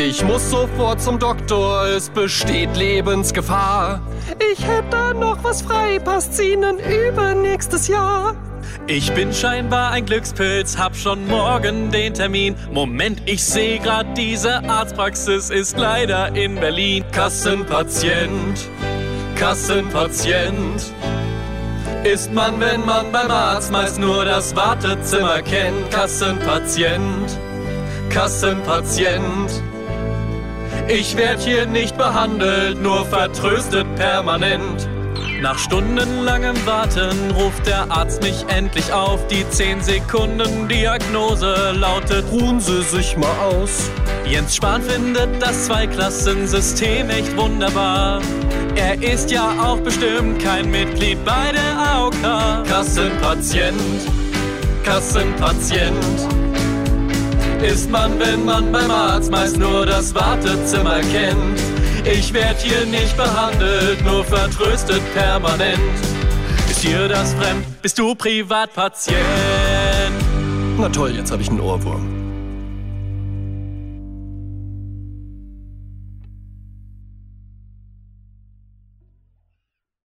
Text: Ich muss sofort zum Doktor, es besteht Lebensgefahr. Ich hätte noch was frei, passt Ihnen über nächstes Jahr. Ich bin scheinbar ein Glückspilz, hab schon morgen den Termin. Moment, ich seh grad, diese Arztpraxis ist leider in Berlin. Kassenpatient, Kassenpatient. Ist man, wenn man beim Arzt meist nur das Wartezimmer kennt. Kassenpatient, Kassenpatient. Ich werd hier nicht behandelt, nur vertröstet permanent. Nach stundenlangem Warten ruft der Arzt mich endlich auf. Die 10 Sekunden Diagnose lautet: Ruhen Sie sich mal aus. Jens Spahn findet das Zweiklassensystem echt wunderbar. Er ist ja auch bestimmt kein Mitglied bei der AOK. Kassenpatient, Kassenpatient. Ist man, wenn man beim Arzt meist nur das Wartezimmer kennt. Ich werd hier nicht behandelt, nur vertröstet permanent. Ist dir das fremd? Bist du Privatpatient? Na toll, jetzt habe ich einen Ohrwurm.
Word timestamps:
Ich 0.00 0.22
muss 0.22 0.48
sofort 0.48 1.02
zum 1.02 1.18
Doktor, 1.18 1.86
es 1.86 2.08
besteht 2.08 2.76
Lebensgefahr. 2.76 4.00
Ich 4.52 4.64
hätte 4.64 5.12
noch 5.18 5.42
was 5.42 5.62
frei, 5.62 5.98
passt 5.98 6.40
Ihnen 6.40 6.78
über 6.78 7.34
nächstes 7.34 7.88
Jahr. 7.88 8.36
Ich 8.86 9.12
bin 9.14 9.32
scheinbar 9.32 9.90
ein 9.90 10.06
Glückspilz, 10.06 10.78
hab 10.78 10.94
schon 10.94 11.26
morgen 11.26 11.90
den 11.90 12.14
Termin. 12.14 12.54
Moment, 12.70 13.22
ich 13.26 13.44
seh 13.44 13.78
grad, 13.78 14.16
diese 14.16 14.62
Arztpraxis 14.68 15.50
ist 15.50 15.76
leider 15.76 16.32
in 16.36 16.54
Berlin. 16.54 17.04
Kassenpatient, 17.10 18.68
Kassenpatient. 19.34 20.92
Ist 22.04 22.32
man, 22.32 22.60
wenn 22.60 22.86
man 22.86 23.10
beim 23.10 23.32
Arzt 23.32 23.72
meist 23.72 23.98
nur 23.98 24.24
das 24.24 24.54
Wartezimmer 24.54 25.42
kennt. 25.42 25.90
Kassenpatient, 25.90 27.36
Kassenpatient. 28.10 29.67
Ich 30.90 31.18
werd 31.18 31.40
hier 31.40 31.66
nicht 31.66 31.98
behandelt, 31.98 32.80
nur 32.80 33.04
vertröstet 33.04 33.86
permanent. 33.96 34.88
Nach 35.42 35.58
stundenlangem 35.58 36.56
Warten 36.64 37.30
ruft 37.32 37.66
der 37.66 37.90
Arzt 37.90 38.22
mich 38.22 38.46
endlich 38.48 38.90
auf. 38.90 39.26
Die 39.26 39.48
10 39.48 39.82
Sekunden 39.82 40.66
Diagnose 40.66 41.72
lautet: 41.72 42.24
Ruhen 42.32 42.58
Sie 42.58 42.82
sich 42.82 43.18
mal 43.18 43.36
aus. 43.38 43.90
Jens 44.26 44.56
Spahn 44.56 44.82
findet 44.82 45.42
das 45.42 45.66
Zweiklassensystem 45.66 47.10
echt 47.10 47.36
wunderbar. 47.36 48.22
Er 48.74 49.02
ist 49.02 49.30
ja 49.30 49.50
auch 49.62 49.80
bestimmt 49.80 50.42
kein 50.42 50.70
Mitglied 50.70 51.22
bei 51.22 51.52
der 51.52 51.78
AOK. 51.78 52.66
Kassenpatient, 52.66 54.08
Kassenpatient. 54.84 56.37
Ist 57.62 57.90
man, 57.90 58.18
wenn 58.18 58.44
man 58.44 58.70
beim 58.70 58.90
Arzt 58.90 59.30
meist 59.30 59.58
nur 59.58 59.84
das 59.84 60.14
Wartezimmer 60.14 61.00
kennt. 61.00 61.60
Ich 62.04 62.32
werd 62.32 62.60
hier 62.60 62.86
nicht 62.86 63.16
behandelt, 63.16 64.04
nur 64.04 64.24
vertröstet 64.24 65.02
permanent. 65.14 65.78
Ist 66.70 66.84
dir 66.84 67.08
das 67.08 67.34
fremd? 67.34 67.64
Bist 67.82 67.98
du 67.98 68.14
Privatpatient? 68.14 69.18
Na 70.78 70.88
toll, 70.88 71.10
jetzt 71.16 71.32
habe 71.32 71.42
ich 71.42 71.50
einen 71.50 71.60
Ohrwurm. 71.60 72.17